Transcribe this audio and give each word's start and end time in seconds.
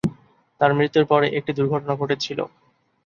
তার 0.61 0.71
মৃত্যুর 0.73 1.05
পরে 1.05 1.27
একটি 1.37 1.51
দুর্ঘটনা 1.57 1.93
ঘটেছিল। 1.95 2.39